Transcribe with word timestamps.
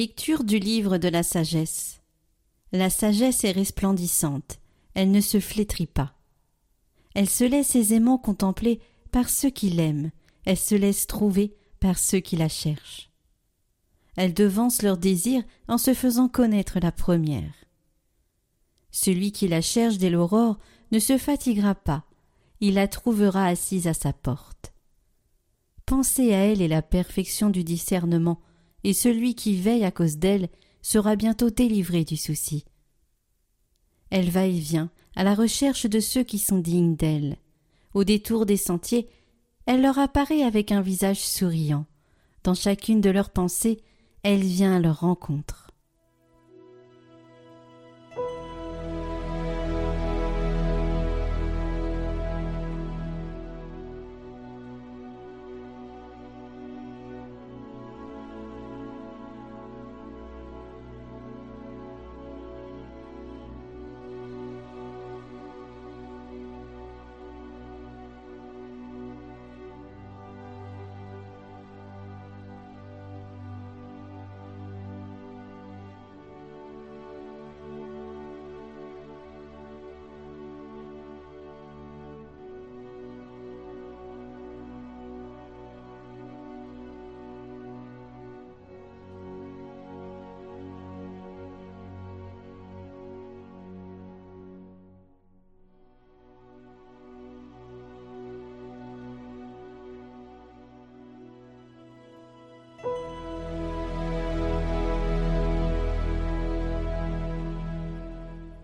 Lecture 0.00 0.44
du 0.44 0.58
livre 0.58 0.96
de 0.96 1.08
la 1.08 1.22
sagesse. 1.22 2.00
La 2.72 2.88
sagesse 2.88 3.44
est 3.44 3.50
resplendissante, 3.50 4.58
elle 4.94 5.10
ne 5.10 5.20
se 5.20 5.40
flétrit 5.40 5.86
pas. 5.86 6.14
Elle 7.14 7.28
se 7.28 7.44
laisse 7.44 7.76
aisément 7.76 8.16
contempler 8.16 8.80
par 9.12 9.28
ceux 9.28 9.50
qui 9.50 9.68
l'aiment, 9.68 10.10
elle 10.46 10.56
se 10.56 10.74
laisse 10.74 11.06
trouver 11.06 11.54
par 11.80 11.98
ceux 11.98 12.20
qui 12.20 12.36
la 12.36 12.48
cherchent. 12.48 13.10
Elle 14.16 14.32
devance 14.32 14.80
leurs 14.80 14.96
désirs 14.96 15.44
en 15.68 15.76
se 15.76 15.92
faisant 15.92 16.28
connaître 16.28 16.78
la 16.80 16.92
première. 16.92 17.52
Celui 18.90 19.32
qui 19.32 19.48
la 19.48 19.60
cherche 19.60 19.98
dès 19.98 20.08
l'aurore 20.08 20.58
ne 20.92 20.98
se 20.98 21.18
fatiguera 21.18 21.74
pas, 21.74 22.06
il 22.60 22.72
la 22.72 22.88
trouvera 22.88 23.44
assise 23.44 23.86
à 23.86 23.92
sa 23.92 24.14
porte. 24.14 24.72
Pensez 25.84 26.32
à 26.32 26.38
elle 26.38 26.62
et 26.62 26.68
la 26.68 26.80
perfection 26.80 27.50
du 27.50 27.64
discernement 27.64 28.40
et 28.84 28.92
celui 28.92 29.34
qui 29.34 29.56
veille 29.56 29.84
à 29.84 29.90
cause 29.90 30.16
d'elle 30.16 30.48
sera 30.82 31.16
bientôt 31.16 31.50
délivré 31.50 32.04
du 32.04 32.16
souci. 32.16 32.64
Elle 34.10 34.30
va 34.30 34.46
et 34.46 34.58
vient 34.58 34.90
à 35.14 35.24
la 35.24 35.34
recherche 35.34 35.86
de 35.86 36.00
ceux 36.00 36.22
qui 36.22 36.38
sont 36.38 36.58
dignes 36.58 36.96
d'elle. 36.96 37.36
Au 37.94 38.04
détour 38.04 38.46
des 38.46 38.56
sentiers, 38.56 39.08
elle 39.66 39.82
leur 39.82 39.98
apparaît 39.98 40.42
avec 40.42 40.72
un 40.72 40.80
visage 40.80 41.20
souriant. 41.20 41.86
Dans 42.42 42.54
chacune 42.54 43.00
de 43.00 43.10
leurs 43.10 43.30
pensées, 43.30 43.80
elle 44.22 44.42
vient 44.42 44.76
à 44.76 44.80
leur 44.80 45.00
rencontre. 45.00 45.69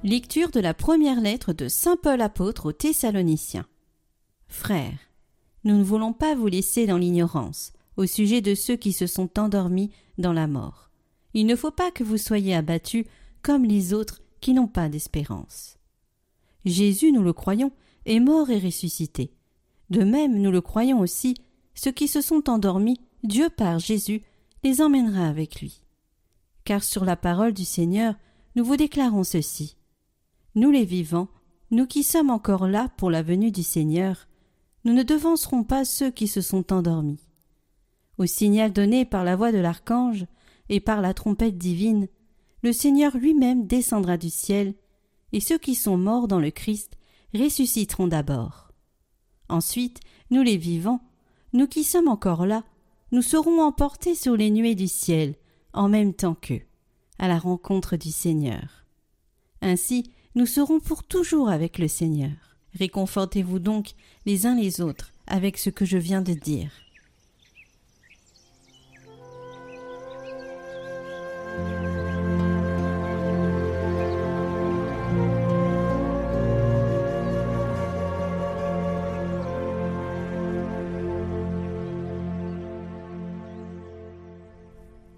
Lecture 0.09 0.53
de 0.53 0.61
la 0.61 0.73
première 0.73 1.21
lettre 1.21 1.53
de 1.53 1.67
Saint 1.67 1.97
Paul 1.97 2.21
apôtre 2.21 2.67
aux 2.67 2.73
Thessaloniciens. 2.73 3.67
Frères, 4.47 5.01
nous 5.65 5.77
ne 5.77 5.83
voulons 5.83 6.13
pas 6.13 6.37
vous 6.37 6.47
laisser 6.47 6.87
dans 6.87 6.97
l'ignorance 6.97 7.73
au 7.97 8.07
sujet 8.07 8.41
de 8.41 8.55
ceux 8.55 8.77
qui 8.77 8.93
se 8.93 9.09
sont 9.09 9.37
endormis 9.37 9.91
dans 10.17 10.33
la 10.33 10.47
mort. 10.47 10.93
Il 11.35 11.45
ne 11.47 11.57
faut 11.57 11.73
pas 11.73 11.91
que 11.91 12.05
vous 12.05 12.19
soyez 12.19 12.55
abattus 12.55 13.05
comme 13.43 13.65
les 13.65 13.93
autres 13.95 14.23
qui 14.41 14.55
n'ont 14.55 14.69
pas 14.69 14.89
d'espérance. 14.89 15.77
Jésus, 16.65 17.11
nous 17.11 17.25
le 17.25 17.33
croyons, 17.33 17.73
est 18.05 18.21
mort 18.21 18.49
et 18.51 18.61
ressuscité. 18.61 19.33
De 19.91 20.05
même, 20.05 20.41
nous 20.41 20.53
le 20.53 20.61
croyons 20.61 21.01
aussi, 21.01 21.35
ceux 21.75 21.91
qui 21.91 22.07
se 22.07 22.21
sont 22.21 22.49
endormis, 22.49 23.01
Dieu 23.25 23.49
par 23.51 23.81
Jésus 23.81 24.23
les 24.63 24.81
emmènera 24.81 25.27
avec 25.27 25.61
lui. 25.61 25.83
Car 26.63 26.85
sur 26.85 27.05
la 27.05 27.17
parole 27.17 27.55
du 27.55 27.65
Seigneur, 27.65 28.15
nous 28.55 28.65
vous 28.65 28.77
déclarons 28.77 29.25
ceci 29.25 29.77
nous 30.57 30.71
les 30.71 30.85
vivants, 30.85 31.29
nous 31.71 31.87
qui 31.87 32.03
sommes 32.03 32.31
encore 32.31 32.67
là 32.67 32.89
pour 32.97 33.11
la 33.11 33.23
venue 33.23 33.53
du 33.53 33.63
Seigneur, 33.63 34.27
nous 34.85 34.95
ne 34.95 35.03
devancerons 35.03 35.65
pas 35.65 35.85
ceux 35.85 36.11
qui 36.11 36.27
se 36.27 36.41
sont 36.41 36.73
endormis. 36.73 37.21
Au 38.19 38.25
signal 38.25 38.73
donné 38.73 39.05
par 39.05 39.23
la 39.23 39.37
voix 39.37 39.53
de 39.53 39.59
l'archange 39.59 40.27
et 40.71 40.81
par 40.81 41.03
la 41.03 41.13
trompette 41.13 41.59
divine, 41.59 42.09
le 42.63 42.73
Seigneur 42.73 43.17
lui-même 43.17 43.67
descendra 43.67 44.17
du 44.17 44.31
ciel, 44.31 44.75
et 45.33 45.41
ceux 45.41 45.59
qui 45.59 45.75
sont 45.75 45.99
morts 45.99 46.27
dans 46.27 46.41
le 46.41 46.51
Christ 46.51 46.97
ressusciteront 47.35 48.09
d'abord. 48.09 48.73
Ensuite, 49.51 50.01
nous 50.31 50.43
les 50.43 50.57
vivants, 50.57 51.03
nous 51.53 51.67
qui 51.67 51.85
sommes 51.85 52.09
encore 52.09 52.47
là, 52.47 52.65
nous 53.13 53.23
serons 53.23 53.61
emportés 53.61 54.15
sur 54.15 54.37
les 54.37 54.51
nuées 54.51 54.75
du 54.75 54.89
ciel, 54.89 55.35
en 55.75 55.91
même 55.91 56.15
temps 56.15 56.35
qu'eux, 56.35 56.63
à 57.19 57.29
la 57.29 57.39
rencontre 57.39 57.97
du 57.97 58.11
Seigneur. 58.11 58.87
Ainsi, 59.61 60.11
nous 60.37 60.45
serons 60.45 60.81
pour 60.81 61.03
toujours 61.03 61.49
avec 61.49 61.79
le 61.79 61.89
Seigneur. 61.89 62.31
Réconfortez-vous 62.79 63.59
donc 63.59 63.93
les 64.27 64.45
uns 64.45 64.55
les 64.55 64.83
autres 64.83 65.13
avec 65.27 65.57
ce 65.57 65.71
que 65.71 65.87
je 65.87 65.97
viens 65.97 66.21
de 66.21 66.35
dire. 66.35 66.71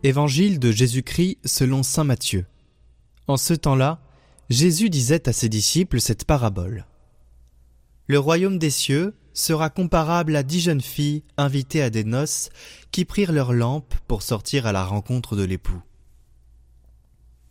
Évangile 0.04 0.60
de 0.60 0.70
Jésus-Christ 0.70 1.38
selon 1.44 1.82
Saint 1.82 2.04
Matthieu. 2.04 2.46
En 3.26 3.36
ce 3.36 3.52
temps-là, 3.52 4.00
Jésus 4.50 4.88
disait 4.88 5.28
à 5.28 5.32
ses 5.32 5.50
disciples 5.50 6.00
cette 6.00 6.24
parabole. 6.24 6.86
Le 8.06 8.18
royaume 8.18 8.58
des 8.58 8.70
cieux 8.70 9.14
sera 9.34 9.68
comparable 9.68 10.34
à 10.36 10.42
dix 10.42 10.60
jeunes 10.60 10.80
filles 10.80 11.22
invitées 11.36 11.82
à 11.82 11.90
des 11.90 12.04
noces 12.04 12.48
qui 12.90 13.04
prirent 13.04 13.32
leurs 13.32 13.52
lampes 13.52 13.94
pour 14.06 14.22
sortir 14.22 14.66
à 14.66 14.72
la 14.72 14.84
rencontre 14.84 15.36
de 15.36 15.44
l'époux. 15.44 15.82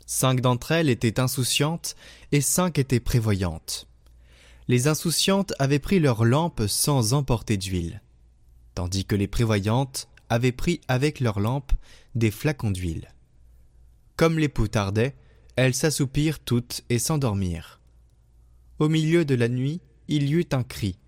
Cinq 0.08 0.42
d'entre 0.42 0.72
elles 0.72 0.90
étaient 0.90 1.20
insouciantes 1.20 1.96
et 2.32 2.42
cinq 2.42 2.80
étaient 2.80 3.00
prévoyantes. 3.00 3.88
Les 4.68 4.88
insouciantes 4.88 5.54
avaient 5.60 5.80
pris 5.80 6.00
leurs 6.00 6.26
lampes 6.26 6.64
sans 6.68 7.14
emporter 7.14 7.58
d'huile, 7.58 8.02
tandis 8.74 9.06
que 9.06 9.16
les 9.16 9.28
prévoyantes 9.28 10.08
avaient 10.30 10.52
pris 10.52 10.82
avec 10.88 11.20
leurs 11.20 11.40
lampes 11.40 11.74
des 12.16 12.32
flacons 12.32 12.72
d'huile. 12.72 13.14
Comme 14.16 14.40
l'époux 14.40 14.68
tardait, 14.68 15.16
elles 15.58 15.74
s'assoupirent 15.74 16.40
toutes 16.40 16.84
et 16.90 17.00
s'endormirent. 17.00 17.82
Au 18.78 18.90
milieu 18.90 19.26
de 19.26 19.34
la 19.34 19.50
nuit, 19.50 19.82
il 20.08 20.30
y 20.30 20.34
eut 20.34 20.48
un 20.52 20.64
cri. 20.64 21.00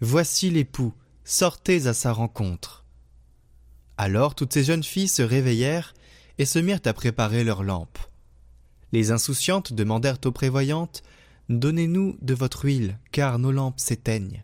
Voici 0.00 0.50
l'époux, 0.50 0.92
sortez 1.24 1.86
à 1.86 1.94
sa 1.94 2.12
rencontre. 2.12 2.84
Alors 3.96 4.34
toutes 4.34 4.52
ces 4.52 4.64
jeunes 4.64 4.84
filles 4.84 5.08
se 5.08 5.22
réveillèrent 5.22 5.94
et 6.36 6.44
se 6.44 6.58
mirent 6.58 6.82
à 6.84 6.92
préparer 6.92 7.42
leurs 7.42 7.64
lampes. 7.64 7.98
Les 8.92 9.12
insouciantes 9.12 9.72
demandèrent 9.72 10.20
aux 10.26 10.32
prévoyantes 10.32 11.02
Donnez-nous 11.48 12.18
de 12.20 12.34
votre 12.34 12.64
huile, 12.66 12.98
car 13.12 13.38
nos 13.38 13.52
lampes 13.52 13.80
s'éteignent. 13.80 14.42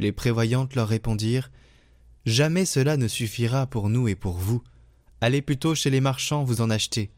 Les 0.00 0.10
prévoyantes 0.10 0.74
leur 0.74 0.88
répondirent 0.88 1.50
Jamais 2.26 2.64
cela 2.64 2.96
ne 2.96 3.06
suffira 3.06 3.66
pour 3.66 3.88
nous 3.88 4.08
et 4.08 4.16
pour 4.16 4.36
vous. 4.36 4.64
Allez 5.20 5.42
plutôt 5.42 5.74
chez 5.76 5.90
les 5.90 6.00
marchands 6.00 6.44
vous 6.44 6.60
en 6.60 6.70
acheter. 6.70 7.10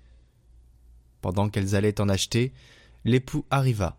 Pendant 1.20 1.48
qu'elles 1.48 1.74
allaient 1.74 2.00
en 2.00 2.08
acheter, 2.08 2.52
l'époux 3.04 3.44
arriva. 3.50 3.96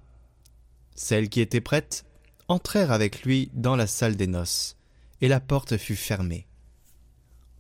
Celles 0.96 1.30
qui 1.30 1.42
étaient 1.42 1.62
prêtes 1.62 2.06
entrèrent 2.48 2.92
avec 2.92 3.24
lui 3.24 3.50
dans 3.54 3.76
la 3.76 3.88
salle 3.88 4.16
des 4.16 4.28
noces, 4.28 4.76
et 5.22 5.28
la 5.28 5.40
porte 5.40 5.78
fut 5.78 5.96
fermée. 5.96 6.48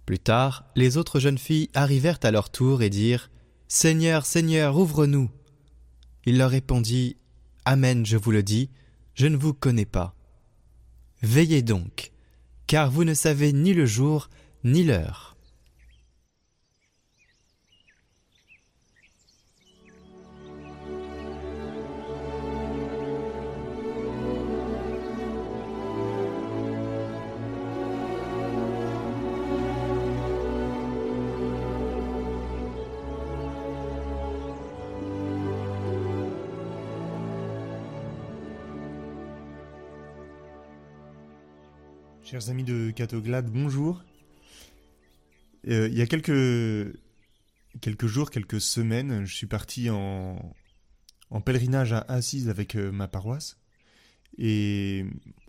Plus 0.06 0.20
tard, 0.20 0.66
les 0.76 0.98
autres 0.98 1.20
jeunes 1.20 1.38
filles 1.38 1.70
arrivèrent 1.74 2.20
à 2.24 2.32
leur 2.32 2.50
tour 2.50 2.82
et 2.82 2.90
dirent 2.90 3.30
Seigneur, 3.68 4.26
Seigneur, 4.26 4.78
ouvre-nous. 4.78 5.30
Il 6.26 6.38
leur 6.38 6.50
répondit 6.50 7.18
Amen, 7.64 8.06
je 8.06 8.18
vous 8.18 8.32
le 8.32 8.44
dis, 8.44 8.70
je 9.14 9.28
ne 9.28 9.38
vous 9.38 9.54
connais 9.54 9.86
pas. 9.86 10.16
Veillez 11.22 11.62
donc, 11.62 12.12
car 12.68 12.90
vous 12.90 13.04
ne 13.04 13.14
savez 13.14 13.54
ni 13.54 13.74
le 13.74 13.86
jour 13.86 14.30
ni 14.64 14.84
l'heure. 14.84 15.31
Chers 42.24 42.50
amis 42.50 42.64
de 42.64 42.92
Catoglade, 42.92 43.50
bonjour. 43.50 44.04
Euh, 45.68 45.90
il 45.92 45.98
y 45.98 46.02
a 46.02 46.06
quelques, 46.06 46.32
jours, 48.06 48.30
quelques 48.30 48.62
semaines, 48.62 49.26
je 49.26 49.36
suis 49.36 49.48
parti 49.48 49.90
en, 49.90 50.54
en 51.32 51.42
pèlerinage 51.42 51.94
à 51.94 52.00
Assise 52.08 52.48
avec 52.48 52.76
euh, 52.76 52.92
ma 52.92 53.08
paroisse. 53.08 53.58
Et 54.38 55.04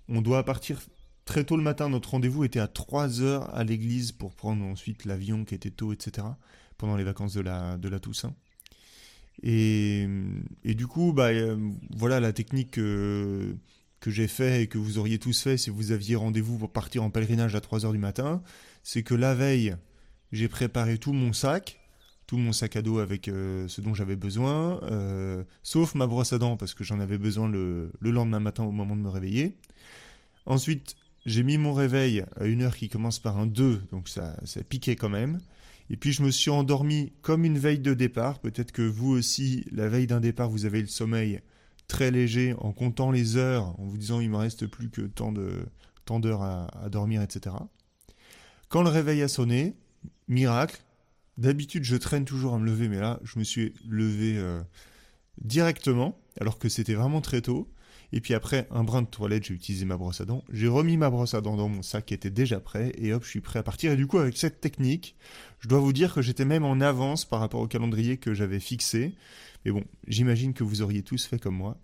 on 0.08 0.22
doit 0.22 0.44
partir 0.44 0.80
très 1.24 1.44
tôt 1.44 1.56
le 1.56 1.62
matin. 1.62 1.90
Notre 1.90 2.10
rendez-vous 2.10 2.42
était 2.42 2.58
à 2.58 2.69
3 2.69 3.20
heures 3.20 3.54
à 3.54 3.64
l'église 3.64 4.12
pour 4.12 4.34
prendre 4.34 4.64
ensuite 4.64 5.04
l'avion 5.04 5.44
qui 5.44 5.54
était 5.54 5.70
tôt, 5.70 5.92
etc. 5.92 6.26
pendant 6.78 6.96
les 6.96 7.04
vacances 7.04 7.34
de 7.34 7.42
la, 7.42 8.00
Toussaint. 8.00 8.34
Et, 9.42 10.08
et 10.64 10.74
du 10.74 10.86
coup, 10.86 11.12
bah, 11.12 11.28
euh, 11.28 11.70
voilà 11.94 12.19
la 12.19 12.32
technique 12.32 12.78
que 14.02 14.10
j'ai 14.10 14.26
fait 14.26 14.62
et 14.62 14.66
que 14.66 14.76
vous 14.76 14.99
auriez 14.99 15.19
tous 15.19 15.40
fait 15.40 15.56
si 15.56 15.70
vous 15.70 15.93
aviez 15.93 16.16
rendez-vous 16.16 16.58
pour 16.58 16.70
partir 16.70 17.04
en 17.04 17.10
pèlerinage 17.10 17.54
à 17.54 17.60
3h 17.60 17.93
du 17.93 17.99
matin, 17.99 18.43
c'est 18.82 19.04
que 19.04 19.14
la 19.14 19.32
veille, 19.32 19.76
j'ai 20.32 20.49
préparé 20.49 20.99
tout 20.99 21.12
mon 21.12 21.32
sac, 21.32 21.81
tout 22.26 22.37
mon 22.37 22.52
sac 22.52 22.75
à 22.75 22.82
dos 22.82 22.99
avec 22.99 23.28
euh, 23.28 23.69
ce 23.69 23.81
dont 23.81 23.94
j'avais 23.94 24.16
besoin, 24.16 24.82
euh, 24.82 25.44
sauf 25.62 25.94
ma 25.94 26.08
brosse 26.08 26.32
à 26.32 26.38
dents 26.38 26.56
parce 26.56 26.75
que 26.75 26.82
j'en 26.82 26.99
avais 26.99 27.16
besoin 27.16 27.49
le, 27.49 27.93
lendemain 28.00 28.40
matin 28.40 28.64
au 28.64 28.72
moment 28.72 28.96
de 28.96 29.00
me 29.00 29.08
réveiller. 29.08 29.56
Ensuite, 30.46 30.96
j'ai 31.25 31.44
mis 31.44 31.56
mon 31.56 31.72
réveil 31.72 32.25
à 32.37 32.46
une 32.46 32.62
heure 32.62 32.76
qui 32.76 32.88
commence 32.88 33.20
par 33.20 33.38
un 33.38 33.46
2, 33.46 33.82
donc 33.93 34.08
ça, 34.08 34.37
ça 34.44 34.64
piquait 34.64 34.96
quand 34.96 35.10
même. 35.10 35.40
Et 35.90 35.96
puis 35.96 36.12
je 36.12 36.25
me 36.25 36.32
suis 36.32 36.50
endormi 36.50 37.12
comme 37.22 37.44
une 37.44 37.58
veille 37.58 37.78
de 37.78 37.94
départ. 37.94 38.40
Peut-être 38.40 38.72
que 38.72 38.82
vous 38.82 39.12
aussi, 39.12 39.64
la 39.70 39.88
veille 39.88 40.08
d'un 40.08 40.20
départ, 40.20 40.50
vous 40.50 40.64
avez 40.64 40.81
le 40.81 40.88
sommeil 40.88 41.40
très 41.93 42.11
léger 42.11 42.55
en 42.56 42.73
comptant 42.73 43.11
les 43.11 43.37
heures, 43.37 43.79
en 43.79 43.85
vous 43.85 43.99
disant 43.99 44.21
il 44.21 44.31
me 44.31 44.39
reste 44.39 44.67
plus 44.67 44.89
que 44.89 45.03
tant 45.03 45.31
de 45.31 45.67
tant 46.06 46.21
d'heures 46.21 46.43
à, 46.43 46.89
dormir, 46.91 47.21
etc. 47.21 47.55
Quand 48.71 48.83
le 48.83 48.89
réveil 48.89 49.23
a 49.23 49.29
sonné, 49.29 49.77
miracle. 50.27 50.83
D'habitude, 51.39 51.85
je 51.85 51.97
traîne 51.97 52.25
toujours 52.25 52.55
à 52.55 52.59
me 52.59 52.67
lever, 52.67 52.89
mais 52.89 52.99
là, 52.99 53.21
je 53.23 53.39
me 53.39 53.44
suis 53.44 53.75
levé 53.89 54.37
euh, 54.37 54.61
directement, 55.41 56.19
alors 56.41 56.59
que 56.59 56.69
c'était 56.69 56.94
vraiment 56.94 57.21
très 57.21 57.41
tôt. 57.41 57.71
Et 58.12 58.20
puis 58.20 58.35
après, 58.35 58.69
un 58.70 58.85
brin 58.85 59.03
de 59.03 59.06
toilette, 59.06 59.44
j'ai 59.44 59.55
utilisé 59.55 59.87
ma 59.87 59.97
brosse 59.97 60.20
à 60.20 60.26
dents. 60.26 60.44
J'ai 60.53 60.69
remis 60.69 60.99
ma 60.99 61.09
brosse 61.09 61.32
à 61.32 61.41
dents 61.41 61.56
dans 61.56 61.69
mon 61.69 61.82
sac 61.82 62.06
qui 62.06 62.14
était 62.14 62.31
déjà 62.31 62.61
prêt. 62.61 62.93
Et 62.99 63.12
hop, 63.14 63.25
je 63.25 63.31
suis 63.31 63.41
prêt 63.41 63.59
à 63.59 63.62
partir. 63.62 63.93
Et 63.93 63.97
du 63.97 64.06
coup, 64.06 64.19
avec 64.19 64.37
cette 64.37 64.61
technique, 64.61 65.17
je 65.61 65.69
dois 65.69 65.79
vous 65.79 65.94
dire 65.94 66.12
que 66.12 66.20
j'étais 66.20 66.44
même 66.44 66.64
en 66.64 66.81
avance 66.81 67.25
par 67.25 67.41
rapport 67.41 67.61
au 67.61 67.67
calendrier 67.67 68.19
que 68.19 68.35
j'avais 68.35 68.61
fixé. 68.61 69.14
Mais 69.64 69.70
bon, 69.70 69.85
j'imagine 70.06 70.53
que 70.53 70.62
vous 70.62 70.82
auriez 70.82 71.03
tous 71.03 71.25
fait 71.25 71.38
comme 71.38 71.56
moi. 71.56 71.79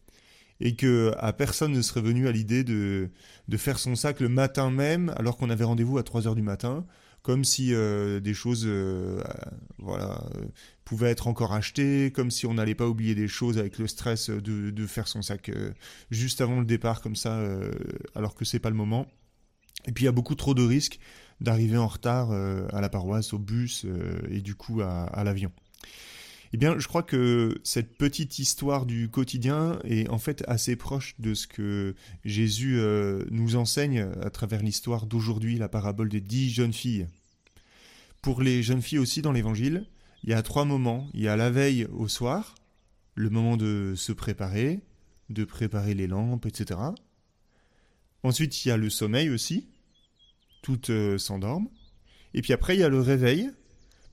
Et 0.60 0.74
que 0.74 1.14
à 1.18 1.32
personne 1.32 1.72
ne 1.72 1.80
serait 1.80 2.02
venu 2.02 2.28
à 2.28 2.32
l'idée 2.32 2.64
de, 2.64 3.10
de 3.46 3.56
faire 3.56 3.78
son 3.78 3.94
sac 3.94 4.20
le 4.20 4.28
matin 4.28 4.70
même, 4.70 5.14
alors 5.16 5.36
qu'on 5.36 5.50
avait 5.50 5.64
rendez-vous 5.64 5.98
à 5.98 6.02
3 6.02 6.26
heures 6.26 6.34
du 6.34 6.42
matin, 6.42 6.84
comme 7.22 7.44
si 7.44 7.74
euh, 7.74 8.20
des 8.20 8.34
choses 8.34 8.64
euh, 8.66 9.22
voilà, 9.78 10.24
euh, 10.34 10.46
pouvaient 10.84 11.10
être 11.10 11.26
encore 11.26 11.52
achetées, 11.52 12.10
comme 12.12 12.30
si 12.30 12.46
on 12.46 12.54
n'allait 12.54 12.74
pas 12.74 12.88
oublier 12.88 13.14
des 13.14 13.28
choses 13.28 13.58
avec 13.58 13.78
le 13.78 13.86
stress 13.86 14.30
de, 14.30 14.70
de 14.70 14.86
faire 14.86 15.08
son 15.08 15.22
sac 15.22 15.50
juste 16.10 16.40
avant 16.40 16.60
le 16.60 16.64
départ, 16.64 17.02
comme 17.02 17.16
ça, 17.16 17.40
alors 18.14 18.34
que 18.34 18.44
c'est 18.44 18.58
pas 18.58 18.70
le 18.70 18.76
moment. 18.76 19.06
Et 19.86 19.92
puis 19.92 20.04
il 20.04 20.06
y 20.06 20.08
a 20.08 20.12
beaucoup 20.12 20.34
trop 20.34 20.54
de 20.54 20.62
risques 20.62 20.98
d'arriver 21.40 21.76
en 21.76 21.86
retard 21.86 22.32
à 22.32 22.80
la 22.80 22.88
paroisse, 22.88 23.32
au 23.32 23.38
bus 23.38 23.86
et 24.30 24.40
du 24.40 24.54
coup 24.54 24.80
à 24.80 25.22
l'avion. 25.24 25.52
Eh 26.52 26.56
bien, 26.56 26.78
je 26.78 26.88
crois 26.88 27.02
que 27.02 27.60
cette 27.62 27.98
petite 27.98 28.38
histoire 28.38 28.86
du 28.86 29.10
quotidien 29.10 29.78
est 29.84 30.08
en 30.08 30.18
fait 30.18 30.42
assez 30.48 30.76
proche 30.76 31.14
de 31.18 31.34
ce 31.34 31.46
que 31.46 31.94
Jésus 32.24 32.78
euh, 32.78 33.24
nous 33.30 33.56
enseigne 33.56 34.08
à 34.22 34.30
travers 34.30 34.62
l'histoire 34.62 35.06
d'aujourd'hui, 35.06 35.58
la 35.58 35.68
parabole 35.68 36.08
des 36.08 36.22
dix 36.22 36.50
jeunes 36.50 36.72
filles. 36.72 37.06
Pour 38.22 38.40
les 38.40 38.62
jeunes 38.62 38.82
filles 38.82 38.98
aussi 38.98 39.20
dans 39.20 39.32
l'Évangile, 39.32 39.86
il 40.24 40.30
y 40.30 40.32
a 40.32 40.42
trois 40.42 40.64
moments. 40.64 41.08
Il 41.12 41.20
y 41.20 41.28
a 41.28 41.36
la 41.36 41.50
veille 41.50 41.86
au 41.92 42.08
soir, 42.08 42.54
le 43.14 43.30
moment 43.30 43.56
de 43.56 43.94
se 43.96 44.12
préparer, 44.12 44.80
de 45.28 45.44
préparer 45.44 45.94
les 45.94 46.06
lampes, 46.06 46.46
etc. 46.46 46.80
Ensuite, 48.22 48.64
il 48.64 48.68
y 48.68 48.70
a 48.70 48.76
le 48.76 48.90
sommeil 48.90 49.28
aussi. 49.28 49.68
Toutes 50.62 50.90
euh, 50.90 51.18
s'endorment. 51.18 51.68
Et 52.34 52.42
puis 52.42 52.52
après, 52.52 52.76
il 52.76 52.80
y 52.80 52.84
a 52.84 52.88
le 52.88 53.00
réveil, 53.00 53.50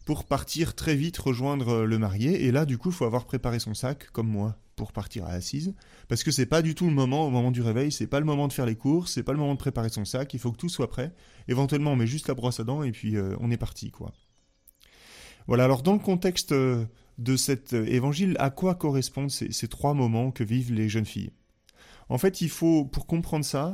pour 0.05 0.23
partir 0.23 0.75
très 0.75 0.95
vite 0.95 1.17
rejoindre 1.17 1.69
euh, 1.69 1.85
le 1.85 1.97
marié. 1.97 2.45
Et 2.45 2.51
là, 2.51 2.65
du 2.65 2.77
coup, 2.77 2.89
il 2.89 2.95
faut 2.95 3.05
avoir 3.05 3.25
préparé 3.25 3.59
son 3.59 3.73
sac, 3.73 4.09
comme 4.11 4.27
moi, 4.27 4.55
pour 4.75 4.93
partir 4.93 5.25
à 5.25 5.29
Assise. 5.29 5.73
Parce 6.07 6.23
que 6.23 6.31
c'est 6.31 6.45
pas 6.45 6.61
du 6.61 6.75
tout 6.75 6.85
le 6.85 6.93
moment, 6.93 7.27
au 7.27 7.31
moment 7.31 7.51
du 7.51 7.61
réveil, 7.61 7.91
c'est 7.91 8.07
pas 8.07 8.19
le 8.19 8.25
moment 8.25 8.47
de 8.47 8.53
faire 8.53 8.67
les 8.67 8.75
courses, 8.75 9.13
c'est 9.13 9.23
pas 9.23 9.33
le 9.33 9.39
moment 9.39 9.55
de 9.55 9.59
préparer 9.59 9.89
son 9.89 10.05
sac, 10.05 10.33
il 10.33 10.39
faut 10.39 10.51
que 10.51 10.57
tout 10.57 10.69
soit 10.69 10.89
prêt. 10.89 11.13
Éventuellement, 11.47 11.91
on 11.91 11.95
met 11.95 12.07
juste 12.07 12.27
la 12.27 12.35
brosse 12.35 12.59
à 12.59 12.63
dents 12.63 12.83
et 12.83 12.91
puis 12.91 13.17
euh, 13.17 13.35
on 13.39 13.51
est 13.51 13.57
parti, 13.57 13.91
quoi. 13.91 14.13
Voilà, 15.47 15.65
alors 15.65 15.83
dans 15.83 15.93
le 15.93 15.99
contexte 15.99 16.53
euh, 16.53 16.85
de 17.17 17.35
cet 17.35 17.73
évangile, 17.73 18.35
à 18.39 18.49
quoi 18.49 18.75
correspondent 18.75 19.31
ces, 19.31 19.51
ces 19.51 19.67
trois 19.67 19.93
moments 19.93 20.31
que 20.31 20.43
vivent 20.43 20.73
les 20.73 20.89
jeunes 20.89 21.05
filles? 21.05 21.31
En 22.09 22.17
fait, 22.19 22.41
il 22.41 22.49
faut, 22.49 22.85
pour 22.85 23.07
comprendre 23.07 23.45
ça, 23.45 23.73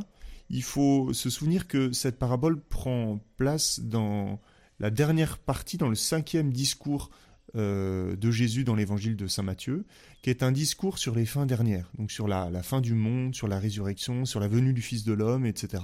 il 0.50 0.64
faut 0.64 1.14
se 1.14 1.30
souvenir 1.30 1.68
que 1.68 1.92
cette 1.92 2.20
parabole 2.20 2.62
prend 2.62 3.20
place 3.38 3.80
dans 3.80 4.40
la 4.82 4.90
dernière 4.90 5.38
partie 5.38 5.78
dans 5.78 5.88
le 5.88 5.96
cinquième 5.96 6.52
discours 6.52 7.12
euh, 7.56 8.16
de 8.16 8.32
Jésus 8.32 8.64
dans 8.64 8.76
l'évangile 8.76 9.16
de 9.16 9.28
Saint 9.28 9.44
Matthieu, 9.44 9.86
qui 10.24 10.32
est 10.32 10.42
un 10.42 10.52
discours 10.52 10.98
sur 10.98 11.14
les 11.14 11.26
fins 11.26 11.46
dernières, 11.46 11.92
donc 11.98 12.12
sur 12.12 12.28
la, 12.28 12.50
fin 12.64 12.82
du 12.82 12.96
monde, 12.96 13.36
sur 13.36 13.48
la 13.48 13.60
résurrection, 13.60 14.26
sur 14.26 14.40
la 14.40 14.48
venue 14.48 14.74
du 14.74 14.82
Fils 14.82 15.04
de 15.04 15.14
l'homme, 15.14 15.46
etc. 15.46 15.84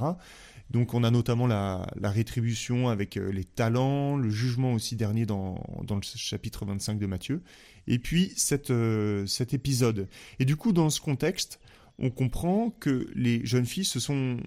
Donc 0.71 0.95
on 0.95 1.03
a 1.03 1.11
notamment 1.11 1.45
la, 1.45 1.85
rétribution 2.01 2.89
avec 2.89 3.17
euh, 3.17 3.31
les 3.31 3.43
talents, 3.43 4.17
le 4.17 4.31
jugement 4.31 4.73
aussi 4.73 4.95
dernier 4.95 5.27
dans, 5.27 5.61
le 5.87 6.01
chapitre 6.01 6.65
25 6.65 6.97
de 6.97 7.05
Matthieu, 7.05 7.43
et 7.85 7.99
puis 7.99 8.33
euh, 8.71 9.27
cet 9.27 9.53
épisode. 9.53 10.07
Et 10.39 10.45
du 10.45 10.55
coup, 10.55 10.73
dans 10.73 10.89
ce 10.89 11.01
contexte, 11.01 11.59
on 11.99 12.09
comprend 12.09 12.71
que 12.71 13.07
les 13.13 13.45
jeunes 13.45 13.65
filles 13.65 13.85
se 13.85 13.99
sont 13.99 14.37